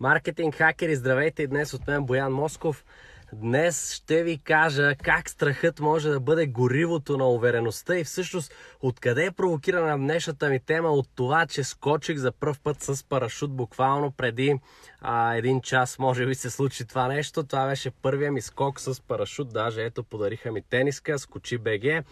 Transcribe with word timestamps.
Маркетинг 0.00 0.54
хакери, 0.54 0.96
здравейте! 0.96 1.46
Днес 1.46 1.74
от 1.74 1.86
мен 1.86 2.04
Боян 2.04 2.32
Москов. 2.32 2.84
Днес 3.32 3.92
ще 3.92 4.22
ви 4.22 4.38
кажа 4.38 4.94
как 5.02 5.30
страхът 5.30 5.80
може 5.80 6.08
да 6.08 6.20
бъде 6.20 6.46
горивото 6.46 7.16
на 7.16 7.28
увереността 7.28 7.98
и 7.98 8.04
всъщност 8.04 8.54
откъде 8.80 9.24
е 9.24 9.30
провокирана 9.30 9.98
днешната 9.98 10.48
ми 10.48 10.60
тема 10.60 10.88
от 10.88 11.08
това, 11.14 11.46
че 11.46 11.64
скочих 11.64 12.16
за 12.16 12.32
първ 12.32 12.54
път 12.62 12.82
с 12.82 13.04
парашут 13.04 13.56
буквално 13.56 14.10
преди 14.10 14.60
а, 15.00 15.34
един 15.34 15.60
час 15.60 15.98
може 15.98 16.26
би 16.26 16.34
се 16.34 16.50
случи 16.50 16.84
това 16.84 17.08
нещо. 17.08 17.42
Това 17.42 17.66
беше 17.66 17.90
първия 17.90 18.32
ми 18.32 18.40
скок 18.40 18.80
с 18.80 19.00
парашут, 19.00 19.52
даже 19.52 19.84
ето 19.84 20.04
подариха 20.04 20.52
ми 20.52 20.62
тениска, 20.62 21.18
скочи 21.18 21.58
БГ, 21.58 22.04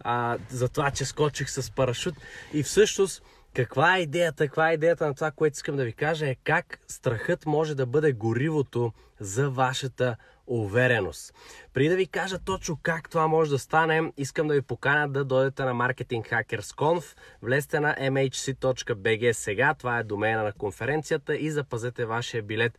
а, 0.00 0.38
за 0.48 0.68
това, 0.68 0.90
че 0.90 1.04
скочих 1.04 1.50
с 1.50 1.70
парашут 1.70 2.14
и 2.52 2.62
всъщност 2.62 3.22
каква 3.54 3.96
е 3.96 4.00
идеята? 4.00 4.46
Каква 4.46 4.70
е 4.70 4.74
идеята 4.74 5.06
на 5.06 5.14
това, 5.14 5.30
което 5.30 5.54
искам 5.54 5.76
да 5.76 5.84
ви 5.84 5.92
кажа 5.92 6.28
е 6.28 6.34
как 6.44 6.80
страхът 6.88 7.46
може 7.46 7.74
да 7.74 7.86
бъде 7.86 8.12
горивото 8.12 8.92
за 9.20 9.50
вашата 9.50 10.16
увереност. 10.46 11.34
Преди 11.74 11.88
да 11.88 11.96
ви 11.96 12.06
кажа 12.06 12.38
точно 12.38 12.78
как 12.82 13.10
това 13.10 13.26
може 13.26 13.50
да 13.50 13.58
стане, 13.58 14.12
искам 14.16 14.48
да 14.48 14.54
ви 14.54 14.62
поканя 14.62 15.08
да 15.08 15.24
дойдете 15.24 15.64
на 15.64 15.74
Marketing 15.74 16.30
Hackers 16.30 16.76
Conf. 16.76 17.16
Влезте 17.42 17.80
на 17.80 17.94
mhc.bg 17.94 19.32
сега, 19.32 19.74
това 19.74 19.98
е 19.98 20.02
домена 20.04 20.42
на 20.42 20.52
конференцията 20.52 21.36
и 21.36 21.50
запазете 21.50 22.04
вашия 22.04 22.42
билет. 22.42 22.78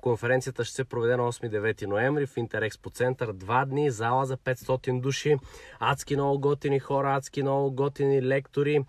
Конференцията 0.00 0.64
ще 0.64 0.74
се 0.74 0.84
проведе 0.84 1.16
на 1.16 1.22
8-9 1.22 1.86
ноември 1.86 2.26
в 2.26 2.36
Интерекспо 2.36 2.90
център. 2.90 3.32
Два 3.32 3.64
дни, 3.64 3.90
зала 3.90 4.26
за 4.26 4.36
500 4.36 5.00
души, 5.00 5.36
адски 5.80 6.16
много 6.16 6.40
готини 6.40 6.78
хора, 6.78 7.16
адски 7.16 7.42
много 7.42 7.72
готини 7.72 8.22
лектори, 8.22 8.84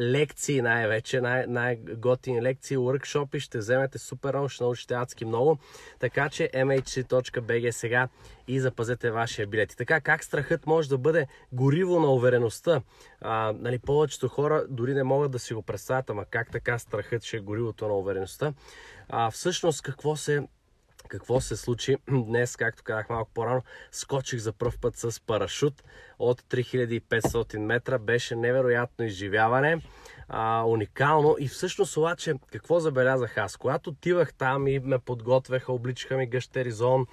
лекции 0.00 0.62
най-вече, 0.62 1.20
най- 1.20 1.46
най-готини 1.46 2.42
лекции, 2.42 2.76
workshopи, 2.76 3.38
ще 3.38 3.58
вземете 3.58 3.98
супер 3.98 4.34
много, 4.34 4.48
ще 4.48 4.64
научите 4.64 4.94
адски 4.94 5.24
много. 5.24 5.58
Така 5.98 6.28
че 6.28 6.50
mhc.bg 6.54 7.70
сега 7.70 8.01
и 8.48 8.60
запазете 8.60 9.10
вашия 9.10 9.46
билет. 9.46 9.72
И 9.72 9.76
така, 9.76 10.00
как 10.00 10.24
страхът 10.24 10.66
може 10.66 10.88
да 10.88 10.98
бъде 10.98 11.26
гориво 11.52 12.00
на 12.00 12.12
увереността? 12.12 12.82
А, 13.20 13.54
нали, 13.58 13.78
повечето 13.78 14.28
хора 14.28 14.64
дори 14.68 14.94
не 14.94 15.02
могат 15.02 15.30
да 15.30 15.38
си 15.38 15.54
го 15.54 15.62
представят, 15.62 16.10
ама 16.10 16.24
как 16.24 16.50
така 16.50 16.78
страхът 16.78 17.24
ще 17.24 17.36
е 17.36 17.40
горивото 17.40 17.88
на 17.88 17.94
увереността? 17.94 18.52
А, 19.08 19.30
всъщност, 19.30 19.82
какво 19.82 20.16
се 20.16 20.42
какво 21.08 21.40
се 21.40 21.56
случи 21.56 21.96
днес, 22.10 22.56
както 22.56 22.82
казах 22.82 23.08
малко 23.08 23.30
по-рано, 23.34 23.62
скочих 23.90 24.40
за 24.40 24.52
първ 24.52 24.72
път 24.80 24.96
с 24.96 25.20
парашут 25.26 25.82
от 26.18 26.42
3500 26.42 27.56
метра. 27.56 27.98
Беше 27.98 28.36
невероятно 28.36 29.04
изживяване 29.04 29.80
а, 30.32 30.64
уникално. 30.66 31.36
И 31.38 31.48
всъщност 31.48 31.96
обаче, 31.96 32.34
какво 32.52 32.80
забелязах 32.80 33.38
аз? 33.38 33.56
Когато 33.56 33.90
отивах 33.90 34.34
там 34.34 34.66
и 34.66 34.78
ме 34.78 34.98
подготвяха, 34.98 35.72
обличаха 35.72 36.16
ми 36.16 36.26
гъщеризон, 36.26 37.06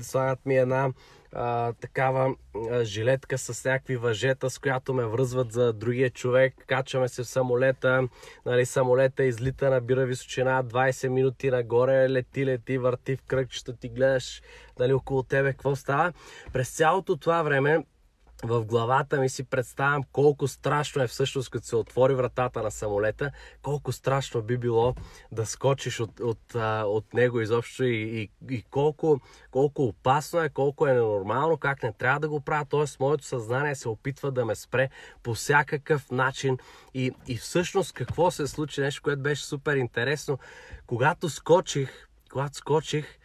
слагат 0.00 0.46
ми 0.46 0.56
една 0.56 0.90
а, 1.32 1.72
такава 1.72 2.34
а, 2.70 2.84
жилетка 2.84 3.38
с 3.38 3.64
някакви 3.64 3.96
въжета, 3.96 4.50
с 4.50 4.58
която 4.58 4.94
ме 4.94 5.04
връзват 5.04 5.52
за 5.52 5.72
другия 5.72 6.10
човек. 6.10 6.54
Качваме 6.66 7.08
се 7.08 7.22
в 7.22 7.28
самолета. 7.28 8.08
Нали, 8.46 8.66
самолета 8.66 9.24
излита, 9.24 9.70
набира 9.70 10.06
височина 10.06 10.64
20 10.64 11.08
минути 11.08 11.50
нагоре, 11.50 12.10
лети, 12.10 12.46
лети, 12.46 12.78
върти 12.78 13.16
в 13.16 13.22
кръгчета, 13.22 13.76
ти 13.76 13.88
гледаш 13.88 14.42
нали, 14.78 14.92
около 14.92 15.22
тебе 15.22 15.52
какво 15.52 15.76
става. 15.76 16.12
През 16.52 16.76
цялото 16.76 17.16
това 17.16 17.42
време 17.42 17.84
в 18.44 18.64
главата 18.64 19.20
ми 19.20 19.28
си 19.28 19.44
представям 19.44 20.02
колко 20.12 20.48
страшно 20.48 21.02
е 21.02 21.06
всъщност, 21.06 21.50
като 21.50 21.66
се 21.66 21.76
отвори 21.76 22.14
вратата 22.14 22.62
на 22.62 22.70
самолета, 22.70 23.30
колко 23.62 23.92
страшно 23.92 24.42
би 24.42 24.58
било 24.58 24.94
да 25.32 25.46
скочиш 25.46 26.00
от, 26.00 26.20
от, 26.20 26.54
от 26.84 27.14
него 27.14 27.40
изобщо 27.40 27.84
и, 27.84 27.96
и, 27.96 28.54
и 28.54 28.62
колко, 28.62 29.20
колко 29.50 29.82
опасно 29.84 30.40
е, 30.40 30.48
колко 30.48 30.86
е 30.86 30.92
ненормално, 30.92 31.56
как 31.56 31.82
не 31.82 31.92
трябва 31.92 32.20
да 32.20 32.28
го 32.28 32.40
правя. 32.40 32.64
Тоест, 32.68 33.00
моето 33.00 33.24
съзнание 33.24 33.74
се 33.74 33.88
опитва 33.88 34.32
да 34.32 34.44
ме 34.44 34.54
спре 34.54 34.90
по 35.22 35.34
всякакъв 35.34 36.10
начин. 36.10 36.58
И, 36.94 37.12
и 37.28 37.36
всъщност 37.36 37.92
какво 37.92 38.30
се 38.30 38.46
случи, 38.46 38.80
нещо, 38.80 39.02
което 39.02 39.22
беше 39.22 39.44
супер 39.44 39.76
интересно. 39.76 40.38
Когато 40.86 41.28
скочих, 41.28 42.08
когато 42.30 42.56
скочих 42.56 43.18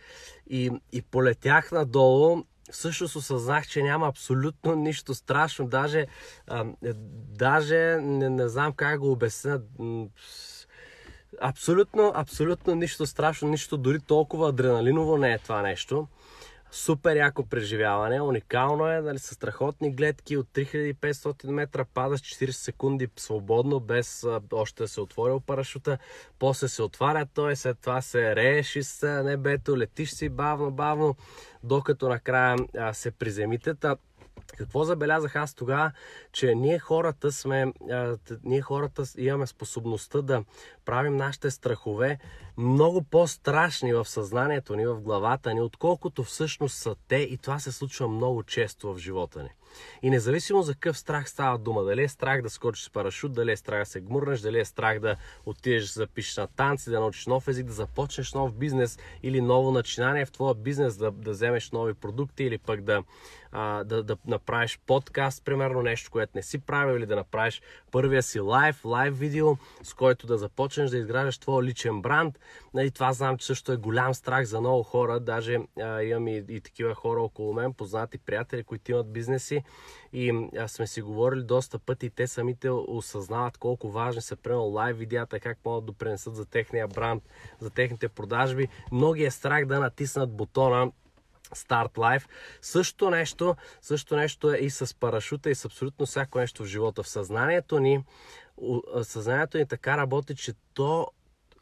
и, 0.49 0.71
и 0.91 1.01
полетях 1.01 1.71
надолу, 1.71 2.43
всъщност 2.71 3.15
осъзнах, 3.15 3.67
че 3.67 3.83
няма 3.83 4.07
абсолютно 4.07 4.75
нищо 4.75 5.13
страшно. 5.13 5.67
Даже, 5.67 6.07
а, 6.47 6.65
даже 7.37 7.99
не, 8.01 8.29
не 8.29 8.47
знам 8.47 8.73
как 8.73 8.99
го 8.99 9.11
обясня. 9.11 9.61
Абсолютно, 11.41 12.11
абсолютно 12.15 12.75
нищо 12.75 13.05
страшно, 13.05 13.47
нищо 13.47 13.77
дори 13.77 13.99
толкова 13.99 14.49
адреналиново 14.49 15.17
не 15.17 15.33
е 15.33 15.37
това 15.37 15.61
нещо 15.61 16.07
супер 16.73 17.15
яко 17.15 17.45
преживяване, 17.45 18.21
уникално 18.21 18.87
е, 18.87 19.01
нали, 19.01 19.19
с 19.19 19.35
страхотни 19.35 19.95
гледки 19.95 20.37
от 20.37 20.47
3500 20.47 21.51
метра, 21.51 21.85
падаш 21.85 22.21
40 22.21 22.51
секунди 22.51 23.07
свободно, 23.15 23.79
без 23.79 24.23
а, 24.23 24.41
още 24.53 24.83
да 24.83 24.87
се 24.87 25.01
отворил 25.01 25.39
парашута, 25.39 25.97
после 26.39 26.67
се 26.67 26.83
отваря 26.83 27.25
той, 27.33 27.55
след 27.55 27.79
това 27.79 28.01
се 28.01 28.35
рееш 28.35 28.75
из 28.75 29.01
небето, 29.01 29.77
летиш 29.77 30.11
си 30.11 30.29
бавно, 30.29 30.71
бавно, 30.71 31.15
докато 31.63 32.09
накрая 32.09 32.57
а, 32.77 32.93
се 32.93 33.11
приземите. 33.11 33.73
Какво 34.57 34.83
забелязах 34.83 35.35
аз 35.35 35.53
тогава, 35.53 35.91
че 36.31 36.55
ние 36.55 36.79
хората 36.79 37.31
сме, 37.31 37.73
а, 37.91 38.17
ние 38.43 38.61
хората 38.61 39.03
имаме 39.17 39.47
способността 39.47 40.21
да 40.21 40.43
правим 40.85 41.17
нашите 41.17 41.51
страхове 41.51 42.19
много 42.57 43.03
по-страшни 43.03 43.93
в 43.93 44.05
съзнанието 44.05 44.75
ни, 44.75 44.85
в 44.85 45.01
главата 45.01 45.53
ни, 45.53 45.61
отколкото 45.61 46.23
всъщност 46.23 46.77
са 46.77 46.95
те 47.07 47.15
и 47.15 47.37
това 47.37 47.59
се 47.59 47.71
случва 47.71 48.07
много 48.07 48.43
често 48.43 48.93
в 48.93 48.97
живота 48.97 49.43
ни. 49.43 49.49
И 50.01 50.09
независимо 50.09 50.61
за 50.61 50.73
какъв 50.73 50.97
страх 50.97 51.29
става 51.29 51.57
дума, 51.57 51.83
дали 51.83 52.03
е 52.03 52.07
страх 52.07 52.41
да 52.41 52.49
скочиш 52.49 52.85
с 52.85 52.89
парашут, 52.89 53.33
дали 53.33 53.51
е 53.51 53.57
страх 53.57 53.79
да 53.79 53.85
се 53.85 54.01
гмурнеш, 54.01 54.39
дали 54.39 54.59
е 54.59 54.65
страх 54.65 54.99
да 54.99 55.15
отидеш 55.45 55.83
да 55.83 55.93
запишеш 55.93 56.37
на 56.37 56.47
танци, 56.47 56.89
да 56.89 56.99
научиш 56.99 57.25
нов 57.25 57.47
език, 57.47 57.65
да 57.65 57.73
започнеш 57.73 58.33
нов 58.33 58.53
бизнес 58.53 58.99
или 59.23 59.41
ново 59.41 59.71
начинание 59.71 60.25
в 60.25 60.31
твоя 60.31 60.55
бизнес, 60.55 60.97
да, 60.97 61.11
да 61.11 61.31
вземеш 61.31 61.71
нови 61.71 61.93
продукти 61.93 62.43
или 62.43 62.57
пък 62.57 62.81
да, 62.81 63.03
а, 63.51 63.83
да, 63.83 64.03
да 64.03 64.17
направиш 64.27 64.79
подкаст, 64.85 65.45
примерно 65.45 65.81
нещо, 65.81 66.11
което 66.11 66.31
не 66.35 66.43
си 66.43 66.59
правил 66.59 66.97
или 66.97 67.05
да 67.05 67.15
направиш 67.15 67.61
първия 67.91 68.23
си 68.23 68.39
лайв, 68.39 68.85
лайв 68.85 69.19
видео, 69.19 69.57
с 69.83 69.93
който 69.93 70.27
да 70.27 70.37
започнеш 70.37 70.72
да 70.81 70.97
изграждаш 70.97 71.37
твой 71.37 71.63
личен 71.63 72.01
бранд. 72.01 72.39
Нали, 72.73 72.91
това 72.91 73.13
знам, 73.13 73.37
че 73.37 73.45
също 73.45 73.71
е 73.71 73.77
голям 73.77 74.13
страх 74.13 74.45
за 74.45 74.59
много 74.59 74.83
хора. 74.83 75.19
Даже 75.19 75.59
а, 75.81 76.01
имам 76.03 76.27
и, 76.27 76.43
и 76.49 76.61
такива 76.61 76.95
хора 76.95 77.21
около 77.21 77.53
мен, 77.53 77.73
познати 77.73 78.17
приятели, 78.17 78.63
които 78.63 78.91
имат 78.91 79.13
бизнеси 79.13 79.63
и 80.13 80.49
а, 80.57 80.67
сме 80.67 80.87
си 80.87 81.01
говорили 81.01 81.43
доста 81.43 81.79
пъти 81.79 82.05
и 82.05 82.09
те 82.09 82.27
самите 82.27 82.69
осъзнават 82.69 83.57
колко 83.57 83.91
важни 83.91 84.21
са 84.21 84.35
примерно 84.35 84.63
лайв 84.63 84.97
видеята, 84.97 85.39
как 85.39 85.57
могат 85.65 85.85
да 85.85 85.91
допренесат 85.91 86.35
за 86.35 86.45
техния 86.45 86.87
бранд, 86.87 87.23
за 87.59 87.69
техните 87.69 88.09
продажби. 88.09 88.67
Многи 88.91 89.23
е 89.23 89.31
страх 89.31 89.65
да 89.65 89.79
натиснат 89.79 90.31
бутона 90.35 90.91
Start 91.55 91.93
Life. 91.93 92.27
Също 92.61 93.09
нещо, 93.09 93.55
също 93.81 94.15
нещо 94.15 94.53
е 94.53 94.57
и 94.57 94.69
с 94.69 94.99
парашута 94.99 95.49
и 95.49 95.55
с 95.55 95.65
абсолютно 95.65 96.05
всяко 96.05 96.39
нещо 96.39 96.63
в 96.63 96.67
живота. 96.67 97.03
В 97.03 97.07
съзнанието 97.07 97.79
ни, 97.79 98.03
съзнанието 99.03 99.57
ни 99.57 99.67
така 99.67 99.97
работи, 99.97 100.35
че 100.35 100.53
то 100.73 101.07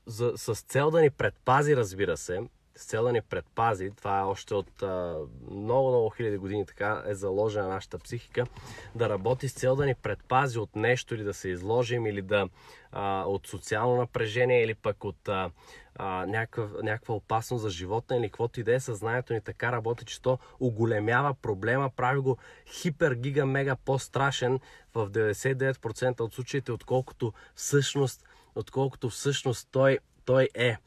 за, 0.06 0.34
с 0.38 0.56
цел 0.56 0.92
да 0.92 1.02
ни 1.02 1.10
предпази, 1.10 1.76
разбира 1.76 2.18
се, 2.18 2.42
с 2.82 2.86
цел 2.86 3.04
да 3.04 3.12
ни 3.12 3.22
предпази, 3.22 3.92
това 3.98 4.20
е 4.20 4.24
още 4.24 4.54
от 4.54 4.84
много, 5.52 5.90
много 5.90 6.10
хиляди 6.10 6.38
години 6.38 6.66
така 6.66 7.04
е 7.08 7.14
заложена 7.14 7.68
нашата 7.68 8.00
психика, 8.00 8.46
да 8.96 9.10
работи 9.10 9.50
с 9.50 9.54
цел 9.54 9.76
да 9.76 9.86
ни 9.86 9.96
предпази 9.96 10.60
от 10.60 10.76
нещо 10.76 11.16
или 11.16 11.24
да 11.24 11.34
се 11.34 11.50
изложим 11.50 12.06
или 12.06 12.22
да 12.22 12.50
а, 12.92 13.24
от 13.28 13.48
социално 13.48 13.96
напрежение 13.96 14.64
или 14.64 14.76
пък 14.76 15.04
от 15.04 15.30
а, 15.30 15.52
а, 15.96 16.26
някаква, 16.26 16.82
някаква 16.84 17.16
опасност 17.16 17.62
за 17.62 17.70
живота 17.70 18.16
или 18.16 18.30
каквото 18.30 18.60
и 18.60 18.64
да 18.64 18.74
е 18.76 18.80
съзнанието 18.80 19.34
ни 19.34 19.42
така 19.42 19.72
работи, 19.72 20.06
че 20.06 20.22
то 20.22 20.40
оголемява 20.60 21.34
проблема, 21.34 21.90
прави 21.90 22.20
го 22.20 22.38
хипер, 22.68 23.14
гига, 23.14 23.46
мега 23.46 23.76
по-страшен 23.76 24.60
в 24.96 25.10
99% 25.10 26.22
от 26.22 26.34
случаите, 26.34 26.72
отколкото 26.72 27.34
всъщност, 27.56 28.24
отколкото 28.56 29.10
всъщност 29.10 29.68
той, 29.72 30.00
той 30.26 30.50
е. 30.56 30.78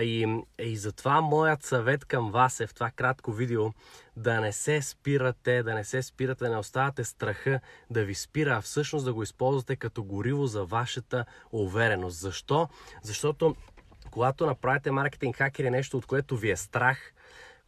И, 0.00 0.42
и 0.58 0.76
затова 0.76 1.20
моят 1.20 1.62
съвет 1.62 2.04
към 2.04 2.30
вас 2.30 2.60
е 2.60 2.66
в 2.66 2.74
това 2.74 2.90
кратко 2.90 3.32
видео 3.32 3.70
да 4.16 4.40
не 4.40 4.52
се 4.52 4.82
спирате, 4.82 5.62
да 5.62 5.74
не 5.74 5.84
се 5.84 6.02
спирате, 6.02 6.44
да 6.44 6.50
не 6.50 6.56
оставате 6.56 7.04
страха 7.04 7.60
да 7.90 8.04
ви 8.04 8.14
спира, 8.14 8.56
а 8.56 8.60
всъщност 8.60 9.04
да 9.04 9.14
го 9.14 9.22
използвате 9.22 9.76
като 9.76 10.04
гориво 10.04 10.46
за 10.46 10.64
вашата 10.64 11.24
увереност. 11.52 12.18
Защо? 12.18 12.68
Защото 13.02 13.56
когато 14.10 14.46
направите 14.46 14.90
маркетинг 14.90 15.36
хакери 15.36 15.70
нещо, 15.70 15.96
от 15.96 16.06
което 16.06 16.36
ви 16.36 16.50
е 16.50 16.56
страх, 16.56 17.12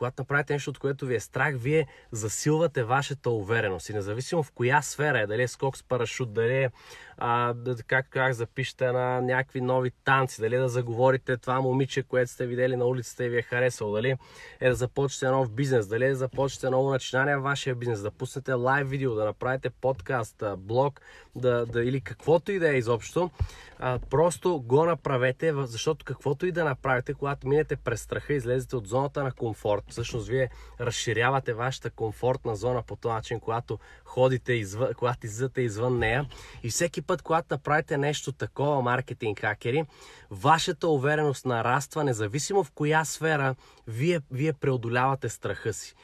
когато 0.04 0.22
направите 0.22 0.52
нещо, 0.52 0.70
от 0.70 0.78
което 0.78 1.06
ви 1.06 1.14
е 1.14 1.20
страх, 1.20 1.54
вие 1.56 1.86
засилвате 2.12 2.84
вашата 2.84 3.30
увереност. 3.30 3.88
И 3.88 3.92
независимо 3.92 4.42
в 4.42 4.52
коя 4.52 4.82
сфера 4.82 5.20
е, 5.20 5.26
дали 5.26 5.42
е 5.42 5.48
скок 5.48 5.76
с 5.76 5.82
парашут, 5.82 6.32
дали 6.32 6.54
е, 6.54 6.70
а, 7.18 7.54
как, 7.86 8.06
как 8.10 8.32
запишете 8.32 8.92
на 8.92 9.20
някакви 9.20 9.60
нови 9.60 9.90
танци, 10.04 10.40
дали 10.40 10.54
е 10.54 10.58
да 10.58 10.68
заговорите 10.68 11.36
това 11.36 11.60
момиче, 11.60 12.02
което 12.02 12.30
сте 12.30 12.46
видели 12.46 12.76
на 12.76 12.84
улицата 12.84 13.24
и 13.24 13.28
ви 13.28 13.38
е 13.38 13.42
харесало, 13.42 13.94
дали 13.94 14.16
е 14.60 14.68
да 14.68 14.74
започнете 14.74 15.32
нов 15.32 15.50
бизнес, 15.50 15.86
дали 15.86 16.04
е 16.04 16.08
да 16.08 16.16
започнете 16.16 16.70
ново 16.70 16.90
начинание 16.90 17.36
в 17.36 17.42
вашия 17.42 17.74
бизнес, 17.74 18.00
да 18.00 18.10
пуснете 18.10 18.52
лайв 18.52 18.90
видео, 18.90 19.14
да 19.14 19.24
направите 19.24 19.70
подкаст, 19.70 20.42
блог, 20.58 21.00
да, 21.36 21.66
да, 21.66 21.84
или 21.84 22.00
каквото 22.00 22.52
и 22.52 22.58
да 22.58 22.74
е 22.74 22.78
изобщо, 22.78 23.30
а, 23.78 23.98
просто 24.10 24.60
го 24.60 24.84
направете, 24.84 25.52
защото 25.56 26.04
каквото 26.04 26.46
и 26.46 26.52
да 26.52 26.64
направите, 26.64 27.14
когато 27.14 27.48
минете 27.48 27.76
през 27.76 28.00
страха, 28.00 28.32
излезете 28.32 28.76
от 28.76 28.86
зоната 28.86 29.22
на 29.24 29.32
комфорт. 29.32 29.84
Всъщност 29.88 30.28
вие 30.28 30.50
разширявате 30.80 31.54
вашата 31.54 31.90
комфортна 31.90 32.56
зона 32.56 32.82
по 32.82 32.96
този 32.96 33.12
начин, 33.12 33.40
когато 33.40 33.78
ходите 34.04 34.52
извън, 34.52 34.88
когато 34.96 35.26
излизате 35.26 35.62
извън 35.62 35.98
нея. 35.98 36.26
И 36.62 36.70
всеки 36.70 37.02
път, 37.02 37.22
когато 37.22 37.54
направите 37.54 37.96
нещо 37.98 38.32
такова, 38.32 38.82
маркетинг 38.82 39.40
хакери, 39.40 39.84
вашата 40.30 40.88
увереност 40.88 41.46
нараства, 41.46 42.04
независимо 42.04 42.64
в 42.64 42.70
коя 42.70 43.04
сфера 43.04 43.54
вие, 43.86 44.20
вие 44.30 44.52
преодолявате 44.52 45.28
страха 45.28 45.72
си. 45.72 45.94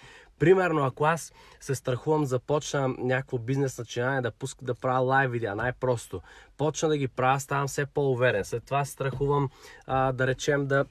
Примерно, 0.40 0.84
ако 0.84 1.04
аз 1.04 1.32
се 1.60 1.74
страхувам, 1.74 2.24
започна 2.24 2.88
някакво 2.98 3.38
бизнес 3.38 3.78
начинание 3.78 4.20
да 4.20 4.30
пуска 4.30 4.64
да 4.64 4.74
правя 4.74 5.00
лайв 5.00 5.30
видеа, 5.30 5.54
най-просто. 5.54 6.22
Почна 6.56 6.88
да 6.88 6.96
ги 6.96 7.08
правя, 7.08 7.40
ставам 7.40 7.68
все 7.68 7.86
по-уверен. 7.86 8.44
След 8.44 8.64
това 8.64 8.84
страхувам, 8.84 9.48
а, 9.86 10.12
да 10.12 10.26
речем, 10.26 10.66
да 10.66 10.84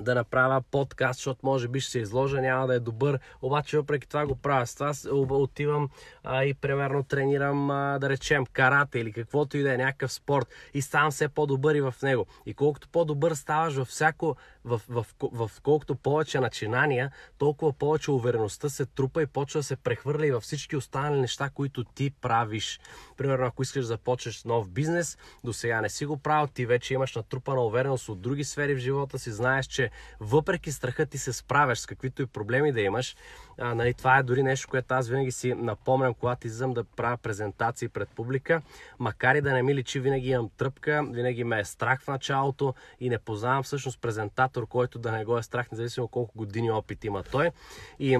да 0.00 0.14
направя 0.14 0.62
подкаст, 0.70 1.18
защото 1.18 1.40
може 1.42 1.68
би 1.68 1.80
ще 1.80 1.90
се 1.90 1.98
изложа, 1.98 2.40
няма 2.40 2.66
да 2.66 2.74
е 2.74 2.80
добър, 2.80 3.18
обаче 3.42 3.76
въпреки 3.76 4.08
това 4.08 4.26
го 4.26 4.36
правя. 4.36 4.66
С 4.66 4.74
това 4.74 4.92
отивам 5.36 5.88
а, 6.24 6.44
и 6.44 6.54
примерно 6.54 7.02
тренирам, 7.02 7.70
а, 7.70 7.98
да 7.98 8.08
речем, 8.08 8.46
карате 8.52 8.98
или 8.98 9.12
каквото 9.12 9.56
и 9.56 9.62
да 9.62 9.74
е, 9.74 9.76
някакъв 9.76 10.12
спорт 10.12 10.48
и 10.74 10.82
ставам 10.82 11.10
все 11.10 11.28
по-добър 11.28 11.74
и 11.74 11.80
в 11.80 11.94
него. 12.02 12.26
И 12.46 12.54
колкото 12.54 12.88
по-добър 12.88 13.34
ставаш 13.34 13.74
във 13.74 13.88
всяко, 13.88 14.36
в, 14.64 14.80
в, 14.88 15.06
в, 15.20 15.48
в 15.48 15.60
колкото 15.62 15.94
повече 15.94 16.40
начинания, 16.40 17.10
толкова 17.38 17.72
повече 17.72 18.10
увереността 18.10 18.68
се 18.68 18.86
трупа 18.86 19.22
и 19.22 19.26
почва 19.26 19.60
да 19.60 19.64
се 19.64 19.76
прехвърля 19.76 20.26
и 20.26 20.30
във 20.30 20.42
всички 20.42 20.76
останали 20.76 21.20
неща, 21.20 21.50
които 21.54 21.84
ти 21.84 22.10
правиш. 22.10 22.80
Примерно, 23.16 23.46
ако 23.46 23.62
искаш 23.62 23.82
да 23.82 23.86
започнеш 23.86 24.44
нов 24.44 24.68
бизнес, 24.68 25.18
до 25.44 25.52
сега 25.52 25.80
не 25.80 25.88
си 25.88 26.06
го 26.06 26.16
правил, 26.16 26.46
ти 26.46 26.66
вече 26.66 26.94
имаш 26.94 27.14
натрупана 27.14 27.60
увереност 27.60 28.08
от 28.08 28.20
други 28.20 28.44
сфери 28.44 28.74
в 28.74 28.78
живота 28.78 29.18
си, 29.18 29.32
знаеш, 29.32 29.66
че 29.66 29.83
въпреки 30.20 30.72
страха 30.72 31.06
ти 31.06 31.18
се 31.18 31.32
справяш 31.32 31.78
с 31.78 31.86
каквито 31.86 32.22
и 32.22 32.26
проблеми 32.26 32.72
да 32.72 32.80
имаш. 32.80 33.16
А, 33.58 33.74
нали, 33.74 33.94
това 33.94 34.18
е 34.18 34.22
дори 34.22 34.42
нещо, 34.42 34.68
което 34.70 34.94
аз 34.94 35.08
винаги 35.08 35.32
си 35.32 35.54
напомням, 35.54 36.14
когато 36.14 36.46
излизам 36.46 36.74
да 36.74 36.84
правя 36.84 37.16
презентации 37.16 37.88
пред 37.88 38.08
публика. 38.08 38.62
Макар 38.98 39.34
и 39.34 39.40
да 39.40 39.52
не 39.52 39.62
ми 39.62 39.74
личи, 39.74 40.00
винаги 40.00 40.28
имам 40.28 40.50
тръпка, 40.56 41.06
винаги 41.10 41.44
ме 41.44 41.60
е 41.60 41.64
страх 41.64 42.02
в 42.02 42.08
началото 42.08 42.74
и 43.00 43.08
не 43.08 43.18
познавам 43.18 43.62
всъщност 43.62 44.00
презентатор, 44.00 44.66
който 44.66 44.98
да 44.98 45.12
не 45.12 45.24
го 45.24 45.38
е 45.38 45.42
страх, 45.42 45.70
независимо 45.70 46.08
колко 46.08 46.38
години 46.38 46.70
опит 46.70 47.04
има 47.04 47.22
той. 47.22 47.50
И 47.98 48.18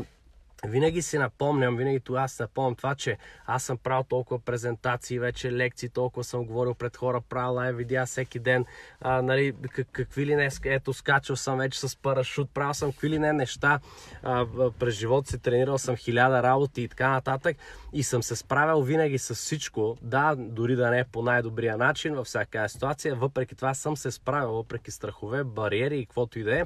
винаги 0.69 1.03
си 1.03 1.19
напомням, 1.19 1.77
винаги 1.77 2.01
тогава 2.01 2.29
си 2.29 2.43
напомням. 2.43 2.75
Това, 2.75 2.95
че 2.95 3.19
аз 3.47 3.63
съм 3.63 3.79
правил 3.79 4.05
толкова 4.05 4.41
презентации, 4.41 5.19
вече 5.19 5.53
лекции, 5.53 5.89
толкова 5.89 6.25
съм 6.25 6.45
говорил 6.45 6.75
пред 6.75 6.97
хора, 6.97 7.21
правил 7.21 7.55
лайв 7.55 7.77
видеа 7.77 8.07
всеки 8.07 8.39
ден, 8.39 8.65
а, 9.01 9.23
нали, 9.23 9.55
как, 9.71 9.89
какви 9.93 10.27
ли 10.27 10.37
не, 10.37 10.49
ето 10.65 10.93
скачал 10.93 11.37
съм 11.37 11.59
вече 11.59 11.81
с 11.81 11.97
парашут, 11.97 12.51
правил 12.55 12.75
съм 12.75 12.93
какви 12.93 13.11
ли 13.11 13.19
не 13.19 13.33
неща, 13.33 13.81
а, 14.23 14.47
през 14.79 14.95
живота 14.95 15.31
си 15.31 15.39
тренирал 15.39 15.79
съм 15.79 15.97
хиляда 15.97 16.43
работи 16.43 16.83
и 16.83 16.89
така 16.89 17.09
нататък. 17.09 17.57
И 17.93 18.03
съм 18.03 18.23
се 18.23 18.37
справил 18.37 18.83
винаги 18.83 19.19
с 19.19 19.35
всичко, 19.35 19.97
да, 20.03 20.35
дори 20.39 20.77
да 20.77 20.91
не 20.91 20.99
е 20.99 21.05
по 21.05 21.23
най-добрия 21.23 21.77
начин 21.77 22.15
във 22.15 22.27
всяка 22.27 22.69
ситуация, 22.69 23.15
въпреки 23.15 23.55
това 23.55 23.75
съм 23.75 23.97
се 23.97 24.11
справил, 24.11 24.53
въпреки 24.53 24.91
страхове, 24.91 25.45
бариери 25.45 25.99
и 25.99 26.07
каквото 26.07 26.39
и 26.39 26.43
да 26.43 26.61
е. 26.61 26.65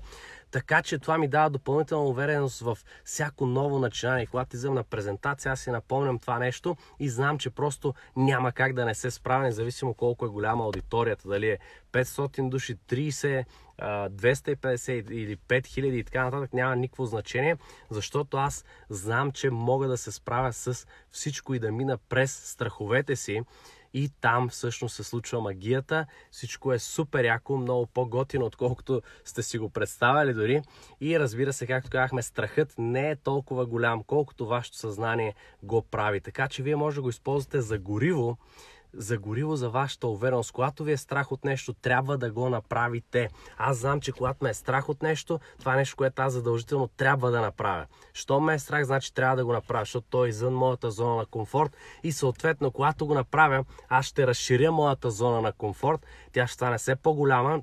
Така 0.50 0.82
че 0.82 0.98
това 0.98 1.18
ми 1.18 1.28
дава 1.28 1.50
допълнителна 1.50 2.04
увереност 2.04 2.60
в 2.60 2.78
всяко 3.04 3.46
ново 3.46 3.78
начинание. 3.78 4.26
Когато 4.26 4.56
излизам 4.56 4.74
на 4.74 4.84
презентация, 4.84 5.52
аз 5.52 5.60
си 5.60 5.70
напомням 5.70 6.18
това 6.18 6.38
нещо 6.38 6.76
и 7.00 7.08
знам, 7.08 7.38
че 7.38 7.50
просто 7.50 7.94
няма 8.16 8.52
как 8.52 8.72
да 8.72 8.84
не 8.84 8.94
се 8.94 9.10
справя, 9.10 9.42
независимо 9.42 9.94
колко 9.94 10.24
е 10.24 10.28
голяма 10.28 10.64
аудиторията. 10.64 11.28
Дали 11.28 11.48
е 11.48 11.58
500 11.92 12.48
души, 12.48 12.76
30, 12.88 13.44
250 13.80 15.10
или 15.10 15.36
5000 15.36 15.84
и 15.84 16.04
така 16.04 16.24
нататък, 16.24 16.52
няма 16.52 16.76
никакво 16.76 17.06
значение, 17.06 17.56
защото 17.90 18.36
аз 18.36 18.64
знам, 18.90 19.32
че 19.32 19.50
мога 19.50 19.88
да 19.88 19.96
се 19.96 20.12
справя 20.12 20.52
с 20.52 20.86
всичко 21.10 21.54
и 21.54 21.58
да 21.58 21.72
мина 21.72 21.98
през 22.08 22.32
страховете 22.32 23.16
си 23.16 23.42
и 23.94 24.10
там 24.20 24.48
всъщност 24.48 24.96
се 24.96 25.04
случва 25.04 25.40
магията. 25.40 26.06
Всичко 26.30 26.72
е 26.72 26.78
супер 26.78 27.24
яко, 27.24 27.56
много 27.56 27.86
по-готино, 27.86 28.44
отколкото 28.44 29.02
сте 29.24 29.42
си 29.42 29.58
го 29.58 29.70
представили 29.70 30.34
дори. 30.34 30.62
И 31.00 31.20
разбира 31.20 31.52
се, 31.52 31.66
както 31.66 31.90
казахме, 31.90 32.22
страхът 32.22 32.74
не 32.78 33.10
е 33.10 33.16
толкова 33.16 33.66
голям, 33.66 34.02
колкото 34.02 34.46
вашето 34.46 34.76
съзнание 34.76 35.34
го 35.62 35.82
прави. 35.82 36.20
Така 36.20 36.48
че 36.48 36.62
вие 36.62 36.76
може 36.76 36.94
да 36.94 37.02
го 37.02 37.08
използвате 37.08 37.60
за 37.60 37.78
гориво, 37.78 38.38
за 38.98 39.18
гориво 39.18 39.56
за 39.56 39.70
вашата 39.70 40.06
увереност. 40.08 40.52
Когато 40.52 40.84
ви 40.84 40.92
е 40.92 40.96
страх 40.96 41.32
от 41.32 41.44
нещо, 41.44 41.72
трябва 41.72 42.18
да 42.18 42.32
го 42.32 42.48
направите. 42.48 43.28
Аз 43.56 43.76
знам, 43.76 44.00
че 44.00 44.12
когато 44.12 44.44
ме 44.44 44.50
е 44.50 44.54
страх 44.54 44.88
от 44.88 45.02
нещо, 45.02 45.40
това 45.58 45.74
е 45.74 45.76
нещо, 45.76 45.96
което 45.96 46.22
аз 46.22 46.32
задължително 46.32 46.88
трябва 46.88 47.30
да 47.30 47.40
направя. 47.40 47.86
Що 48.12 48.40
ме 48.40 48.54
е 48.54 48.58
страх, 48.58 48.84
значи 48.84 49.14
трябва 49.14 49.36
да 49.36 49.44
го 49.44 49.52
направя, 49.52 49.82
защото 49.82 50.06
то 50.10 50.24
е 50.24 50.28
извън 50.28 50.54
моята 50.54 50.90
зона 50.90 51.16
на 51.16 51.26
комфорт 51.26 51.76
и 52.02 52.12
съответно, 52.12 52.70
когато 52.70 53.06
го 53.06 53.14
направя, 53.14 53.64
аз 53.88 54.06
ще 54.06 54.26
разширя 54.26 54.72
моята 54.72 55.10
зона 55.10 55.40
на 55.40 55.52
комфорт, 55.52 56.06
тя 56.32 56.46
ще 56.46 56.54
стане 56.54 56.78
все 56.78 56.96
по-голяма, 56.96 57.62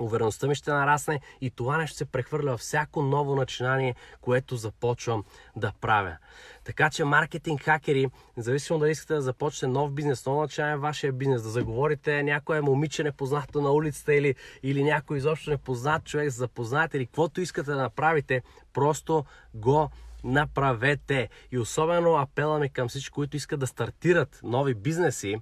увереността 0.00 0.46
ми 0.46 0.54
ще 0.54 0.70
нарасне 0.70 1.20
и 1.40 1.50
това 1.50 1.76
нещо 1.76 1.96
се 1.96 2.04
прехвърля 2.04 2.50
във 2.50 2.60
всяко 2.60 3.02
ново 3.02 3.34
начинание, 3.34 3.94
което 4.20 4.56
започвам 4.56 5.24
да 5.56 5.72
правя. 5.80 6.16
Така 6.64 6.90
че 6.90 7.04
маркетинг 7.04 7.62
хакери, 7.62 8.10
независимо 8.36 8.78
дали 8.78 8.90
искате 8.90 9.14
да 9.14 9.22
започнете 9.22 9.72
нов 9.72 9.92
бизнес, 9.92 10.26
ново 10.26 10.40
начинание 10.40 10.76
вашия 10.76 11.12
бизнес, 11.12 11.42
да 11.42 11.48
заговорите 11.48 12.22
някое 12.22 12.60
момиче 12.60 13.02
непознато 13.02 13.60
на 13.60 13.70
улицата 13.70 14.14
или, 14.14 14.34
или 14.62 14.84
някой 14.84 15.18
изобщо 15.18 15.50
непознат 15.50 16.04
човек, 16.04 16.30
запознаете 16.30 16.96
или 16.96 17.06
каквото 17.06 17.40
искате 17.40 17.70
да 17.70 17.76
направите, 17.76 18.42
просто 18.72 19.24
го 19.54 19.90
направете. 20.24 21.28
И 21.52 21.58
особено 21.58 22.16
апела 22.16 22.58
ми 22.58 22.68
към 22.68 22.88
всички, 22.88 23.10
които 23.10 23.36
искат 23.36 23.60
да 23.60 23.66
стартират 23.66 24.40
нови 24.42 24.74
бизнеси, 24.74 25.36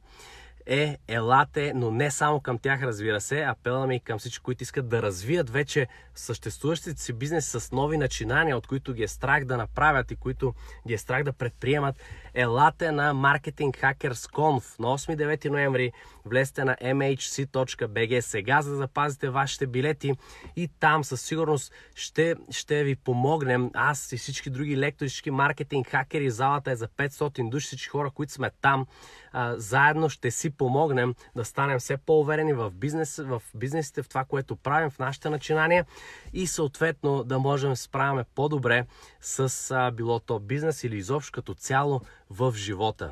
е 0.66 0.98
елате, 1.08 1.72
но 1.74 1.90
не 1.90 2.10
само 2.10 2.40
към 2.40 2.58
тях, 2.58 2.82
разбира 2.82 3.20
се. 3.20 3.42
Апела 3.42 3.86
ми 3.86 4.00
към 4.00 4.18
всички, 4.18 4.42
които 4.42 4.62
искат 4.62 4.88
да 4.88 5.02
развият 5.02 5.50
вече 5.50 5.86
съществуващите 6.14 7.02
си 7.02 7.12
бизнес 7.12 7.46
с 7.46 7.72
нови 7.72 7.98
начинания, 7.98 8.56
от 8.56 8.66
които 8.66 8.92
ги 8.92 9.02
е 9.02 9.08
страх 9.08 9.44
да 9.44 9.56
направят 9.56 10.10
и 10.10 10.16
които 10.16 10.54
ги 10.86 10.94
е 10.94 10.98
страх 10.98 11.24
да 11.24 11.32
предприемат. 11.32 11.96
Елате 12.34 12.92
на 12.92 13.14
Marketing 13.14 13.82
Hackers 13.82 14.32
Conf 14.32 14.80
на 14.80 14.86
8-9 14.86 15.48
ноември. 15.48 15.92
Влезте 16.24 16.64
на 16.64 16.76
mhc.bg 16.82 18.20
сега, 18.20 18.62
за 18.62 18.70
да 18.70 18.76
запазите 18.76 19.28
вашите 19.28 19.66
билети 19.66 20.12
и 20.56 20.68
там 20.80 21.04
със 21.04 21.22
сигурност 21.22 21.72
ще, 21.94 22.34
ще 22.50 22.84
ви 22.84 22.96
помогнем. 22.96 23.70
Аз 23.74 24.12
и 24.12 24.16
всички 24.16 24.50
други 24.50 24.76
лектори, 24.76 25.08
всички 25.08 25.30
маркетинг 25.30 25.88
хакери, 25.88 26.30
залата 26.30 26.70
е 26.70 26.76
за 26.76 26.88
500 26.88 27.50
души, 27.50 27.66
всички 27.66 27.88
хора, 27.88 28.10
които 28.10 28.32
сме 28.32 28.50
там. 28.60 28.86
А, 29.32 29.54
заедно 29.58 30.08
ще 30.08 30.30
си 30.30 30.50
помогнем 30.58 31.14
да 31.36 31.44
станем 31.44 31.78
все 31.78 31.96
по-уверени 31.96 32.52
в, 32.52 32.70
бизнес, 32.70 33.16
в 33.16 33.42
бизнесите, 33.54 34.02
в 34.02 34.08
това, 34.08 34.24
което 34.24 34.56
правим, 34.56 34.90
в 34.90 34.98
нашите 34.98 35.30
начинания 35.30 35.86
и 36.32 36.46
съответно 36.46 37.24
да 37.24 37.38
можем 37.38 37.70
да 37.70 37.76
справяме 37.76 38.24
по-добре 38.34 38.86
с 39.20 39.70
а, 39.70 39.90
било 39.90 40.20
то 40.20 40.38
бизнес 40.38 40.84
или 40.84 40.96
изобщо 40.96 41.32
като 41.32 41.54
цяло 41.54 42.00
в 42.30 42.52
живота. 42.56 43.10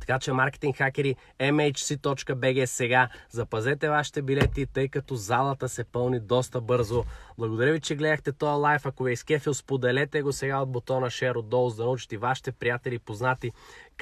Така 0.00 0.18
че 0.18 0.32
маркетинг 0.32 0.76
хакери 0.76 1.16
mhc.bg 1.40 2.64
сега 2.64 3.08
запазете 3.30 3.88
вашите 3.88 4.22
билети, 4.22 4.66
тъй 4.66 4.88
като 4.88 5.14
залата 5.14 5.68
се 5.68 5.84
пълни 5.84 6.20
доста 6.20 6.60
бързо. 6.60 7.04
Благодаря 7.38 7.72
ви, 7.72 7.80
че 7.80 7.96
гледахте 7.96 8.32
този 8.32 8.60
лайф. 8.60 8.86
Ако 8.86 9.04
ви 9.04 9.10
е 9.10 9.12
изкефил, 9.12 9.54
споделете 9.54 10.22
го 10.22 10.32
сега 10.32 10.58
от 10.58 10.72
бутона 10.72 11.06
Share 11.06 11.36
отдолу, 11.36 11.70
за 11.70 11.76
да 11.76 11.84
научите 11.84 12.18
вашите 12.18 12.52
приятели 12.52 12.94
и 12.94 12.98
познати 12.98 13.52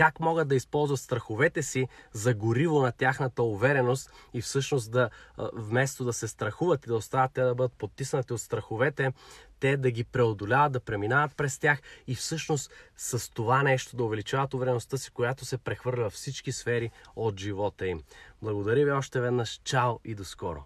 как 0.01 0.21
могат 0.21 0.49
да 0.49 0.55
използват 0.55 1.01
страховете 1.01 1.63
си 1.63 1.89
за 2.13 2.35
гориво 2.35 2.83
на 2.83 2.93
тяхната 2.93 3.43
увереност 3.43 4.11
и 4.35 4.41
всъщност 4.41 4.91
да 4.91 5.11
вместо 5.53 6.05
да 6.05 6.13
се 6.13 6.29
страхуват 6.29 6.85
и 6.85 6.89
да 6.89 6.95
остават 6.95 7.33
те 7.33 7.43
да 7.43 7.55
бъдат 7.55 7.73
потиснати 7.73 8.33
от 8.33 8.41
страховете, 8.41 9.13
те 9.61 9.77
да 9.77 9.91
ги 9.91 10.05
преодоляват, 10.05 10.73
да 10.73 10.81
преминават 10.81 11.37
през 11.37 11.59
тях 11.59 11.83
и 12.07 12.15
всъщност 12.15 12.71
с 12.97 13.31
това 13.31 13.63
нещо 13.63 13.97
да 13.97 14.05
увеличават 14.05 14.55
увереността 14.55 14.97
си, 14.97 15.11
която 15.11 15.45
се 15.45 15.59
прехвърля 15.59 16.03
във 16.03 16.13
всички 16.13 16.53
сфери 16.53 16.91
от 17.17 17.41
живота 17.41 17.87
им. 17.87 18.03
Благодаря 18.43 18.85
ви 18.85 18.91
още 18.91 19.21
веднъж. 19.21 19.61
Чао 19.65 20.01
и 20.05 20.15
до 20.15 20.25
скоро! 20.25 20.65